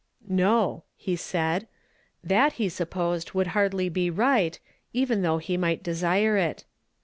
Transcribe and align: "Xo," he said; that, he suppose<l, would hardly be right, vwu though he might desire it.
"Xo," 0.27 0.81
he 0.97 1.15
said; 1.15 1.67
that, 2.23 2.53
he 2.53 2.69
suppose<l, 2.69 3.29
would 3.35 3.47
hardly 3.53 3.87
be 3.87 4.09
right, 4.09 4.59
vwu 4.95 5.21
though 5.21 5.37
he 5.37 5.57
might 5.57 5.83
desire 5.83 6.37
it. 6.37 6.65